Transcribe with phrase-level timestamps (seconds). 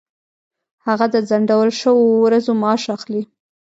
[0.85, 3.23] هغه د ځنډول شوو ورځو معاش اخلي.